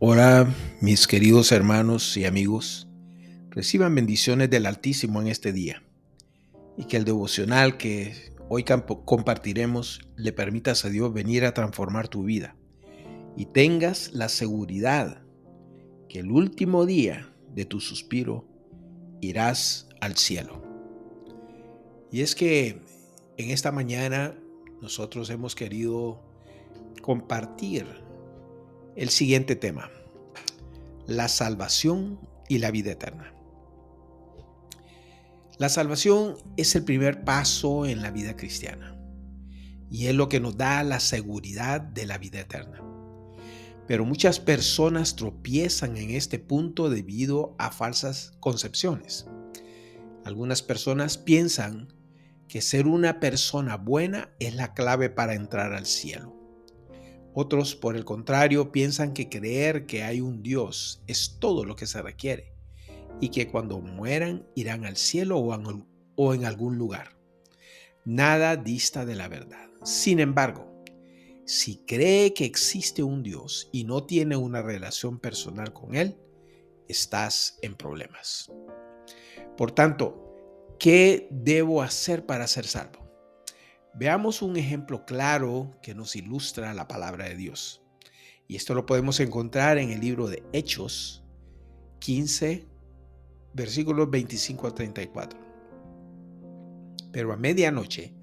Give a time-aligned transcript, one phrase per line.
[0.00, 2.86] Hola, mis queridos hermanos y amigos.
[3.50, 5.82] Reciban bendiciones del Altísimo en este día
[6.76, 8.64] y que el devocional que hoy
[9.04, 12.54] compartiremos le permitas a Dios venir a transformar tu vida
[13.36, 15.20] y tengas la seguridad
[16.08, 18.46] que el último día de tu suspiro
[19.20, 20.62] irás al cielo.
[22.12, 22.84] Y es que
[23.36, 24.38] en esta mañana
[24.80, 26.22] nosotros hemos querido
[27.02, 28.06] compartir
[28.98, 29.92] el siguiente tema,
[31.06, 33.32] la salvación y la vida eterna.
[35.56, 38.98] La salvación es el primer paso en la vida cristiana
[39.88, 42.82] y es lo que nos da la seguridad de la vida eterna.
[43.86, 49.26] Pero muchas personas tropiezan en este punto debido a falsas concepciones.
[50.24, 51.94] Algunas personas piensan
[52.48, 56.37] que ser una persona buena es la clave para entrar al cielo.
[57.40, 61.86] Otros, por el contrario, piensan que creer que hay un Dios es todo lo que
[61.86, 62.52] se requiere
[63.20, 67.16] y que cuando mueran irán al cielo o en algún lugar.
[68.04, 69.70] Nada dista de la verdad.
[69.84, 70.82] Sin embargo,
[71.46, 76.18] si cree que existe un Dios y no tiene una relación personal con Él,
[76.88, 78.50] estás en problemas.
[79.56, 80.28] Por tanto,
[80.78, 83.07] ¿Qué debo hacer para ser salvo?
[83.94, 87.82] Veamos un ejemplo claro que nos ilustra la palabra de Dios.
[88.46, 91.24] Y esto lo podemos encontrar en el libro de Hechos
[91.98, 92.66] 15,
[93.54, 95.40] versículos 25 a 34.
[97.10, 98.14] Pero a medianoche,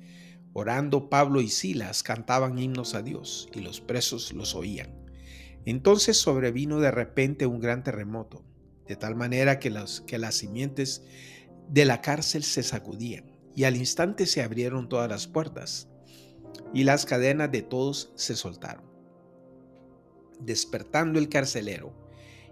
[0.53, 4.95] orando Pablo y Silas cantaban himnos a Dios y los presos los oían.
[5.66, 8.45] Entonces sobrevino de repente un gran terremoto,
[8.88, 9.73] de tal manera que,
[10.07, 11.03] que las simientes
[11.67, 15.88] de la cárcel se sacudían y al instante se abrieron todas las puertas
[16.73, 18.86] y las cadenas de todos se soltaron.
[20.39, 21.94] Despertando el carcelero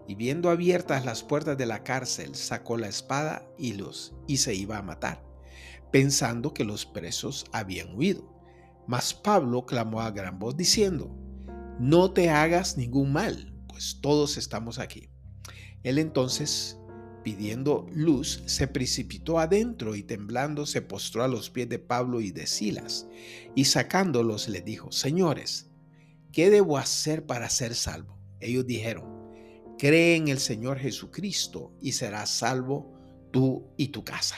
[0.07, 4.55] y viendo abiertas las puertas de la cárcel, sacó la espada y los y se
[4.55, 5.23] iba a matar,
[5.91, 8.33] pensando que los presos habían huido.
[8.87, 11.15] Mas Pablo clamó a gran voz diciendo:
[11.79, 15.09] No te hagas ningún mal, pues todos estamos aquí.
[15.83, 16.77] Él entonces
[17.23, 22.31] pidiendo luz, se precipitó adentro y temblando se postró a los pies de Pablo y
[22.31, 23.07] de Silas,
[23.55, 25.69] y sacándolos le dijo, Señores,
[26.31, 28.19] ¿qué debo hacer para ser salvo?
[28.39, 29.13] Ellos dijeron,
[29.77, 32.93] Cree en el Señor Jesucristo y serás salvo
[33.31, 34.37] tú y tu casa.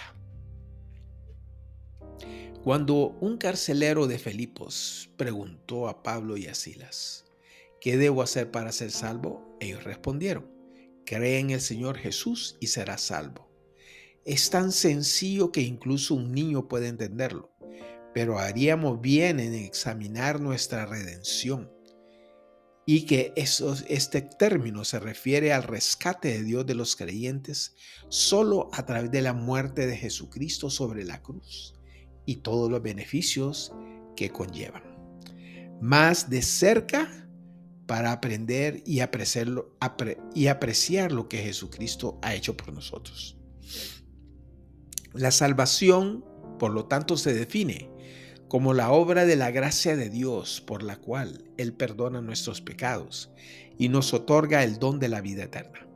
[2.63, 7.25] Cuando un carcelero de Filipos preguntó a Pablo y a Silas,
[7.79, 9.56] ¿qué debo hacer para ser salvo?
[9.59, 10.54] Ellos respondieron,
[11.05, 13.49] Cree en el Señor Jesús y serás salvo.
[14.25, 17.51] Es tan sencillo que incluso un niño puede entenderlo,
[18.13, 21.69] pero haríamos bien en examinar nuestra redención
[22.88, 27.75] y que este término se refiere al rescate de Dios de los creyentes
[28.09, 31.73] solo a través de la muerte de Jesucristo sobre la cruz
[32.25, 33.73] y todos los beneficios
[34.15, 34.83] que conllevan.
[35.81, 37.25] Más de cerca
[37.85, 39.75] para aprender y apreciarlo,
[40.34, 43.38] y apreciar lo que Jesucristo ha hecho por nosotros.
[45.13, 46.25] La salvación,
[46.59, 47.90] por lo tanto, se define
[48.47, 53.31] como la obra de la gracia de Dios por la cual Él perdona nuestros pecados
[53.78, 55.88] y nos otorga el don de la vida eterna.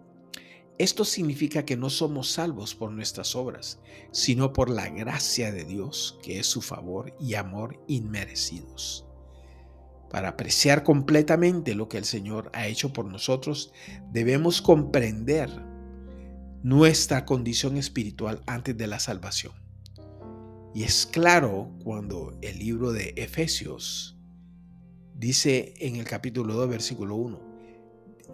[0.78, 3.80] Esto significa que no somos salvos por nuestras obras,
[4.12, 9.09] sino por la gracia de Dios, que es su favor y amor inmerecidos.
[10.09, 13.72] Para apreciar completamente lo que el Señor ha hecho por nosotros,
[14.12, 15.50] debemos comprender
[16.64, 19.53] nuestra condición espiritual antes de la salvación.
[20.74, 24.18] Y es claro cuando el libro de Efesios
[25.16, 27.40] dice en el capítulo 2, versículo 1,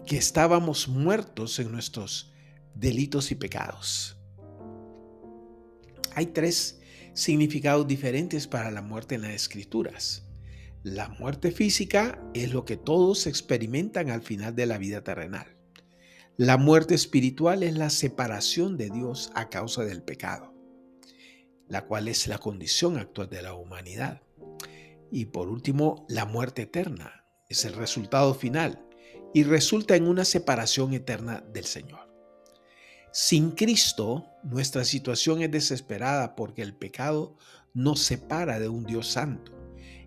[0.05, 2.31] que estábamos muertos en nuestros
[2.73, 4.17] delitos y pecados.
[6.13, 6.79] Hay tres
[7.13, 10.24] significados diferentes para la muerte en las escrituras.
[10.85, 15.57] La muerte física es lo que todos experimentan al final de la vida terrenal.
[16.37, 20.53] La muerte espiritual es la separación de Dios a causa del pecado,
[21.67, 24.21] la cual es la condición actual de la humanidad.
[25.09, 28.85] Y por último, la muerte eterna es el resultado final
[29.33, 32.13] y resulta en una separación eterna del Señor.
[33.11, 37.37] Sin Cristo, nuestra situación es desesperada porque el pecado
[37.73, 39.54] nos separa de un Dios santo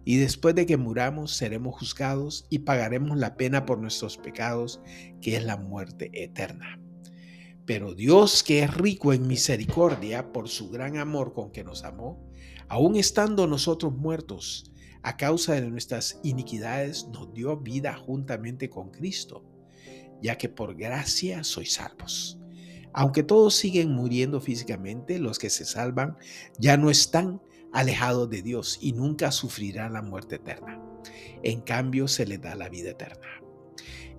[0.09, 4.81] y después de que muramos seremos juzgados y pagaremos la pena por nuestros pecados,
[5.21, 6.81] que es la muerte eterna.
[7.67, 12.27] Pero Dios, que es rico en misericordia por su gran amor con que nos amó,
[12.69, 14.73] aun estando nosotros muertos
[15.03, 19.45] a causa de nuestras iniquidades, nos dio vida juntamente con Cristo.
[20.23, 22.41] ya que por gracia sois salvos.
[22.95, 26.17] Aunque todos siguen muriendo físicamente, los que se salvan
[26.59, 27.43] ya no están
[27.73, 30.83] alejados de Dios y nunca sufrirán la muerte eterna.
[31.43, 33.27] En cambio, se les da la vida eterna.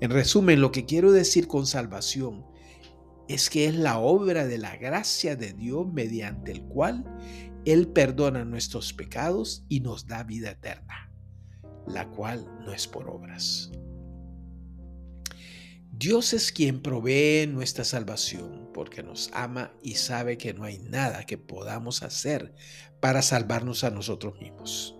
[0.01, 2.45] En resumen, lo que quiero decir con salvación
[3.27, 7.05] es que es la obra de la gracia de Dios mediante el cual
[7.65, 11.11] Él perdona nuestros pecados y nos da vida eterna,
[11.85, 13.71] la cual no es por obras.
[15.91, 21.25] Dios es quien provee nuestra salvación porque nos ama y sabe que no hay nada
[21.25, 22.53] que podamos hacer
[22.99, 24.95] para salvarnos a nosotros mismos.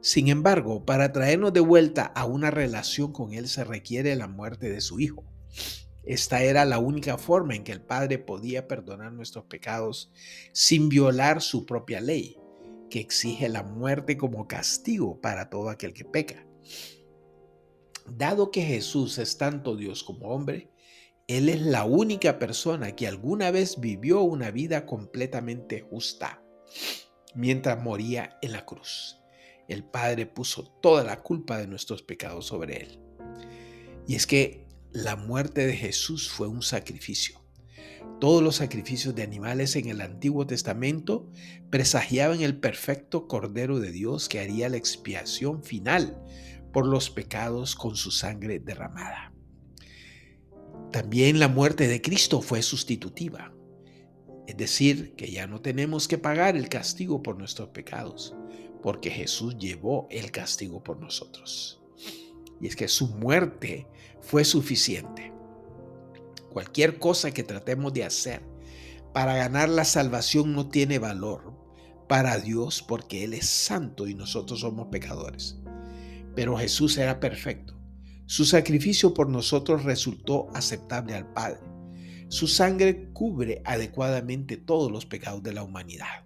[0.00, 4.70] Sin embargo, para traernos de vuelta a una relación con Él se requiere la muerte
[4.70, 5.24] de su Hijo.
[6.04, 10.12] Esta era la única forma en que el Padre podía perdonar nuestros pecados
[10.52, 12.38] sin violar su propia ley,
[12.90, 16.46] que exige la muerte como castigo para todo aquel que peca.
[18.06, 20.70] Dado que Jesús es tanto Dios como hombre,
[21.26, 26.42] Él es la única persona que alguna vez vivió una vida completamente justa
[27.34, 29.20] mientras moría en la cruz.
[29.68, 33.00] El Padre puso toda la culpa de nuestros pecados sobre Él.
[34.06, 37.42] Y es que la muerte de Jesús fue un sacrificio.
[38.20, 41.28] Todos los sacrificios de animales en el Antiguo Testamento
[41.70, 46.22] presagiaban el perfecto Cordero de Dios que haría la expiación final
[46.74, 49.32] por los pecados con su sangre derramada.
[50.90, 53.54] También la muerte de Cristo fue sustitutiva,
[54.48, 58.34] es decir, que ya no tenemos que pagar el castigo por nuestros pecados,
[58.82, 61.80] porque Jesús llevó el castigo por nosotros.
[62.60, 63.86] Y es que su muerte
[64.20, 65.32] fue suficiente.
[66.52, 68.42] Cualquier cosa que tratemos de hacer
[69.12, 71.54] para ganar la salvación no tiene valor
[72.08, 75.63] para Dios porque Él es santo y nosotros somos pecadores
[76.34, 77.74] pero Jesús era perfecto.
[78.26, 81.60] Su sacrificio por nosotros resultó aceptable al Padre.
[82.28, 86.24] Su sangre cubre adecuadamente todos los pecados de la humanidad.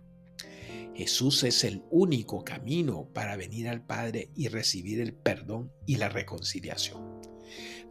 [0.95, 6.09] Jesús es el único camino para venir al Padre y recibir el perdón y la
[6.09, 7.21] reconciliación.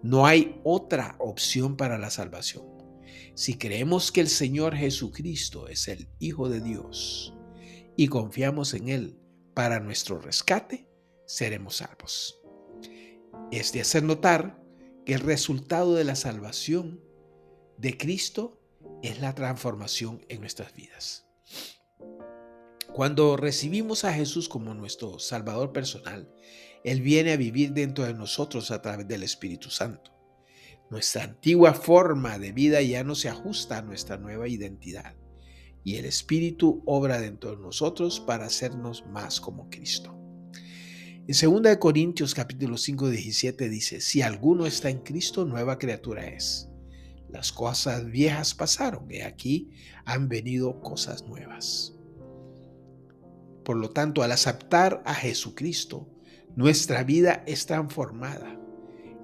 [0.03, 2.65] No hay otra opción para la salvación.
[3.33, 7.33] Si creemos que el Señor Jesucristo es el Hijo de Dios
[7.95, 9.19] y confiamos en Él
[9.53, 10.87] para nuestro rescate,
[11.27, 12.41] seremos salvos.
[13.51, 14.59] Es de hacer notar
[15.05, 16.99] que el resultado de la salvación
[17.77, 18.59] de Cristo
[19.03, 21.27] es la transformación en nuestras vidas.
[22.93, 26.33] Cuando recibimos a Jesús como nuestro Salvador personal,
[26.83, 30.17] Él viene a vivir dentro de nosotros a través del Espíritu Santo.
[30.89, 35.15] Nuestra antigua forma de vida ya no se ajusta a nuestra nueva identidad
[35.83, 40.17] y el Espíritu obra dentro de nosotros para hacernos más como Cristo.
[41.29, 46.69] En 2 Corintios capítulo 5, 17 dice, si alguno está en Cristo, nueva criatura es.
[47.27, 49.69] Las cosas viejas pasaron y aquí
[50.05, 51.93] han venido cosas nuevas.
[53.65, 56.07] Por lo tanto, al aceptar a Jesucristo,
[56.55, 58.57] nuestra vida es transformada.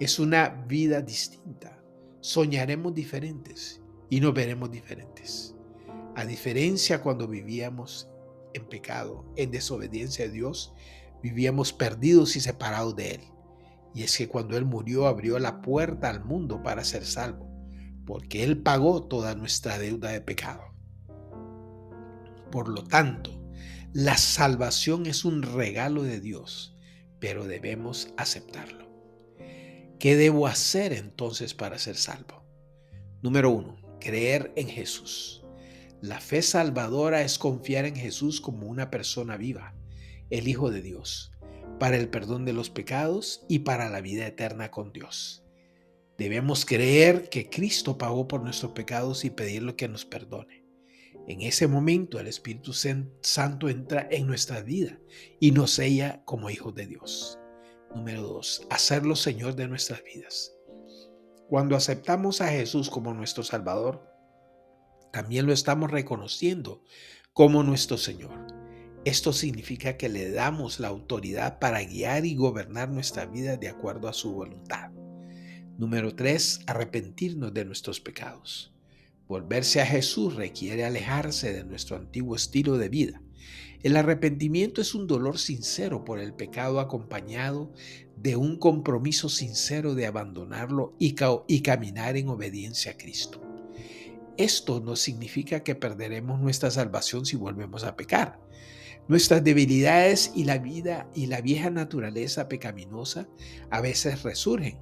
[0.01, 1.81] Es una vida distinta.
[2.19, 5.55] Soñaremos diferentes y nos veremos diferentes.
[6.17, 8.09] A diferencia cuando vivíamos
[8.53, 10.73] en pecado, en desobediencia a Dios,
[11.23, 13.21] vivíamos perdidos y separados de Él.
[13.95, 17.49] Y es que cuando Él murió abrió la puerta al mundo para ser salvo,
[18.05, 20.61] porque Él pagó toda nuestra deuda de pecado.
[22.51, 23.41] Por lo tanto,
[23.93, 26.75] la salvación es un regalo de Dios,
[27.19, 28.91] pero debemos aceptarlo.
[29.99, 32.43] ¿Qué debo hacer entonces para ser salvo?
[33.21, 35.45] Número uno, creer en Jesús.
[36.01, 39.73] La fe salvadora es confiar en Jesús como una persona viva
[40.33, 41.31] el Hijo de Dios,
[41.79, 45.43] para el perdón de los pecados y para la vida eterna con Dios.
[46.17, 50.65] Debemos creer que Cristo pagó por nuestros pecados y pedirle que nos perdone.
[51.27, 54.99] En ese momento el Espíritu Santo entra en nuestra vida
[55.39, 57.37] y nos sella como hijos de Dios.
[57.93, 60.51] Número dos, hacerlo Señor de nuestras vidas.
[61.47, 64.03] Cuando aceptamos a Jesús como nuestro Salvador,
[65.11, 66.83] también lo estamos reconociendo
[67.33, 68.62] como nuestro Señor.
[69.05, 74.07] Esto significa que le damos la autoridad para guiar y gobernar nuestra vida de acuerdo
[74.07, 74.91] a su voluntad.
[75.77, 76.61] Número 3.
[76.67, 78.73] Arrepentirnos de nuestros pecados.
[79.27, 83.21] Volverse a Jesús requiere alejarse de nuestro antiguo estilo de vida.
[83.81, 87.73] El arrepentimiento es un dolor sincero por el pecado acompañado
[88.15, 91.15] de un compromiso sincero de abandonarlo y,
[91.47, 93.41] y caminar en obediencia a Cristo.
[94.37, 98.39] Esto no significa que perderemos nuestra salvación si volvemos a pecar.
[99.09, 103.27] Nuestras debilidades y la vida y la vieja naturaleza pecaminosa
[103.69, 104.79] a veces resurgen,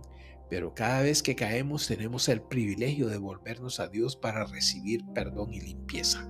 [0.48, 5.54] pero cada vez que caemos tenemos el privilegio de volvernos a Dios para recibir perdón
[5.54, 6.30] y limpieza.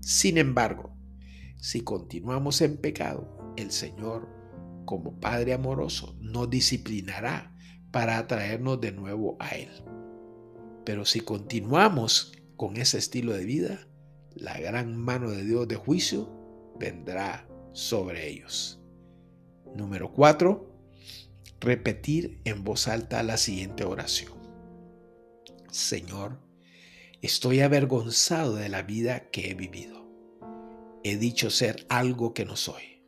[0.00, 0.94] Sin embargo,
[1.56, 4.28] si continuamos en pecado, el Señor,
[4.84, 7.56] como Padre amoroso, nos disciplinará
[7.92, 9.70] para atraernos de nuevo a Él.
[10.84, 13.88] Pero si continuamos con ese estilo de vida,
[14.34, 16.43] la gran mano de Dios de juicio
[16.78, 18.80] vendrá sobre ellos.
[19.74, 20.70] Número 4.
[21.60, 24.32] Repetir en voz alta la siguiente oración.
[25.70, 26.38] Señor,
[27.22, 30.04] estoy avergonzado de la vida que he vivido.
[31.02, 33.02] He dicho ser algo que no soy.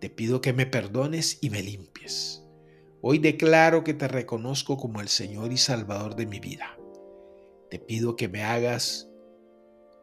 [0.00, 2.42] Te pido que me perdones y me limpies.
[3.00, 6.76] Hoy declaro que te reconozco como el Señor y Salvador de mi vida.
[7.70, 9.08] Te pido que me hagas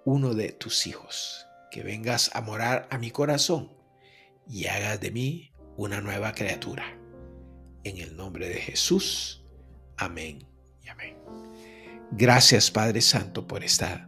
[0.06, 3.72] uno de tus hijos, que vengas a morar a mi corazón
[4.48, 6.86] y hagas de mí una nueva criatura.
[7.84, 9.44] En el nombre de Jesús.
[9.98, 10.48] Amén
[10.84, 11.18] y amén.
[12.12, 14.08] Gracias Padre Santo por esta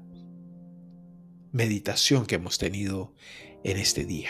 [1.51, 3.15] meditación que hemos tenido
[3.63, 4.29] en este día.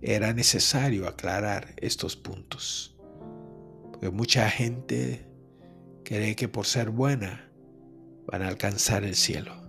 [0.00, 2.96] Era necesario aclarar estos puntos,
[3.90, 5.26] porque mucha gente
[6.04, 7.50] cree que por ser buena
[8.26, 9.63] van a alcanzar el cielo.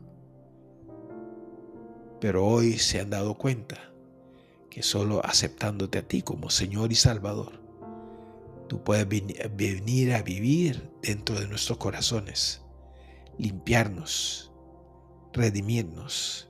[2.19, 3.91] Pero hoy se han dado cuenta
[4.69, 7.61] que solo aceptándote a ti como Señor y Salvador,
[8.67, 12.61] tú puedes venir a vivir dentro de nuestros corazones,
[13.37, 14.51] limpiarnos,
[15.33, 16.49] redimirnos,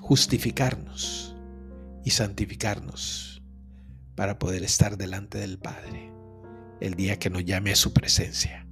[0.00, 1.34] justificarnos
[2.04, 3.42] y santificarnos
[4.14, 6.12] para poder estar delante del Padre
[6.80, 8.66] el día que nos llame a su presencia.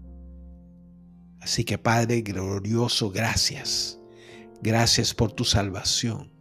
[1.41, 3.99] Así que Padre glorioso, gracias.
[4.63, 6.33] Gracias por tu salvación.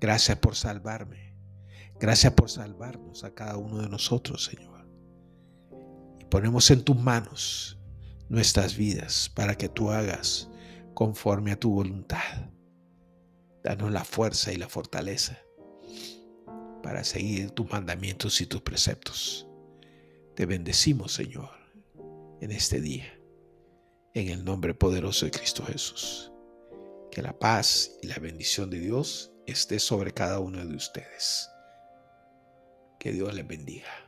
[0.00, 1.36] Gracias por salvarme.
[1.98, 4.88] Gracias por salvarnos a cada uno de nosotros, Señor.
[6.20, 7.80] Y ponemos en tus manos
[8.28, 10.48] nuestras vidas para que tú hagas
[10.94, 12.50] conforme a tu voluntad.
[13.64, 15.38] Danos la fuerza y la fortaleza
[16.80, 19.48] para seguir tus mandamientos y tus preceptos.
[20.36, 21.50] Te bendecimos, Señor,
[22.40, 23.18] en este día
[24.14, 26.30] en el nombre poderoso de Cristo Jesús.
[27.14, 31.48] Que la paz y la bendición de Dios esté sobre cada uno de ustedes.
[32.98, 34.03] Que Dios les bendiga.